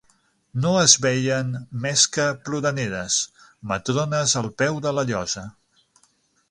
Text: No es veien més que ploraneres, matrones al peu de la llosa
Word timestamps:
No 0.61 0.69
es 0.83 0.95
veien 1.05 1.51
més 1.83 2.05
que 2.17 2.25
ploraneres, 2.47 3.19
matrones 3.73 4.37
al 4.43 4.53
peu 4.63 4.85
de 4.87 4.97
la 5.01 5.05
llosa 5.13 5.47